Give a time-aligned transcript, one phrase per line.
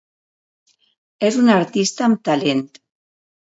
[1.31, 2.69] És una artista amb talent.